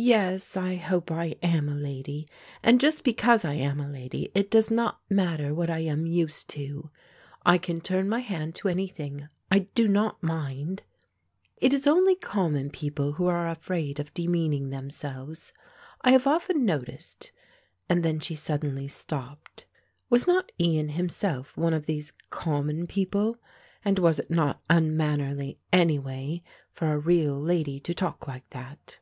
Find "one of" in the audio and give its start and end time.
21.56-21.86